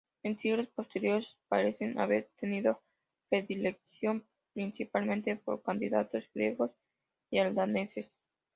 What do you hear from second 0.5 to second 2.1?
posteriores parecen